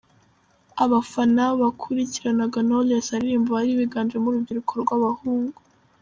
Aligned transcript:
Abafana 0.83 1.43
bakurikiranaga 1.61 2.59
Knowless 2.65 3.07
aririmba 3.15 3.49
bari 3.55 3.71
biganjemo 3.79 4.25
urubyiruko 4.27 4.71
rw'abahungu. 4.83 5.59